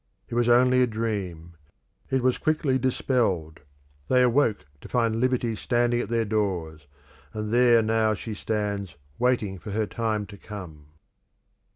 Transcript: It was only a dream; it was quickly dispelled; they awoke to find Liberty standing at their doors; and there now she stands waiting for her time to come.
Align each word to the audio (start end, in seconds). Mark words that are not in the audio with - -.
It 0.29 0.33
was 0.33 0.49
only 0.49 0.81
a 0.81 0.87
dream; 0.87 1.57
it 2.09 2.23
was 2.23 2.39
quickly 2.39 2.79
dispelled; 2.79 3.59
they 4.07 4.23
awoke 4.23 4.65
to 4.81 4.89
find 4.89 5.17
Liberty 5.19 5.55
standing 5.55 6.01
at 6.01 6.09
their 6.09 6.25
doors; 6.25 6.87
and 7.35 7.53
there 7.53 7.83
now 7.83 8.15
she 8.15 8.33
stands 8.33 8.95
waiting 9.19 9.59
for 9.59 9.69
her 9.69 9.85
time 9.85 10.25
to 10.25 10.37
come. 10.37 10.87